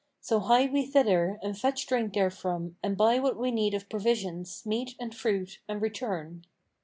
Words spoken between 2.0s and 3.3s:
therefrom and buy